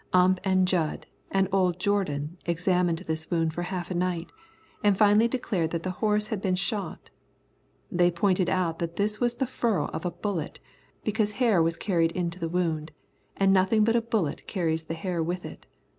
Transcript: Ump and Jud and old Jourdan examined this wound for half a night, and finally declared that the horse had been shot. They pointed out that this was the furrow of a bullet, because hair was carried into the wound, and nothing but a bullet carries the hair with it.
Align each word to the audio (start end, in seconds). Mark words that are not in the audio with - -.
Ump 0.13 0.39
and 0.43 0.67
Jud 0.67 1.05
and 1.29 1.47
old 1.51 1.77
Jourdan 1.79 2.39
examined 2.47 2.97
this 3.05 3.29
wound 3.29 3.53
for 3.53 3.61
half 3.61 3.91
a 3.91 3.93
night, 3.93 4.31
and 4.83 4.97
finally 4.97 5.27
declared 5.27 5.69
that 5.69 5.83
the 5.83 5.91
horse 6.01 6.29
had 6.29 6.41
been 6.41 6.55
shot. 6.55 7.11
They 7.91 8.09
pointed 8.09 8.49
out 8.49 8.79
that 8.79 8.95
this 8.95 9.19
was 9.19 9.35
the 9.35 9.45
furrow 9.45 9.89
of 9.89 10.03
a 10.03 10.09
bullet, 10.09 10.59
because 11.03 11.33
hair 11.33 11.61
was 11.61 11.77
carried 11.77 12.13
into 12.13 12.39
the 12.39 12.49
wound, 12.49 12.91
and 13.37 13.53
nothing 13.53 13.83
but 13.83 13.95
a 13.95 14.01
bullet 14.01 14.47
carries 14.47 14.85
the 14.85 14.95
hair 14.95 15.21
with 15.21 15.45
it. 15.45 15.67